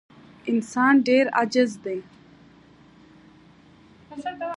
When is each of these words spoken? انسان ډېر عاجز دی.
انسان 0.51 0.93
ډېر 1.07 1.25
عاجز 1.37 1.71
دی. 1.85 1.99